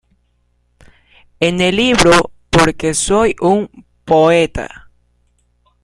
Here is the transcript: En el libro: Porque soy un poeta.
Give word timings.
En 1.39 1.61
el 1.61 1.75
libro: 1.75 2.31
Porque 2.49 2.95
soy 2.95 3.35
un 3.39 3.85
poeta. 4.03 4.89